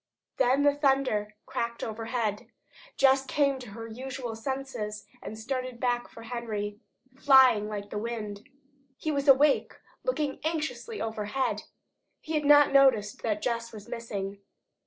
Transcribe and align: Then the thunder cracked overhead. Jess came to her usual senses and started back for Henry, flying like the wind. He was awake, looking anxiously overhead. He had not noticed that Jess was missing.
Then 0.37 0.63
the 0.63 0.73
thunder 0.73 1.35
cracked 1.45 1.83
overhead. 1.83 2.47
Jess 2.97 3.23
came 3.23 3.59
to 3.59 3.69
her 3.69 3.85
usual 3.85 4.35
senses 4.35 5.05
and 5.21 5.37
started 5.37 5.79
back 5.79 6.07
for 6.09 6.23
Henry, 6.23 6.79
flying 7.19 7.69
like 7.69 7.91
the 7.91 7.99
wind. 7.99 8.49
He 8.97 9.11
was 9.11 9.27
awake, 9.27 9.75
looking 10.03 10.39
anxiously 10.43 10.99
overhead. 10.99 11.65
He 12.19 12.33
had 12.33 12.45
not 12.45 12.73
noticed 12.73 13.21
that 13.21 13.43
Jess 13.43 13.71
was 13.71 13.87
missing. 13.87 14.39